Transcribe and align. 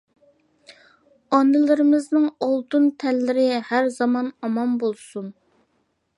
ئانىلىرىمىزنىڭ 1.37 2.25
ئالتۇن 2.47 2.89
تەنلىرى 3.05 3.47
ھەر 3.69 3.93
زامان 4.01 4.35
ئامان 4.49 4.77
بولسۇن! 4.87 5.31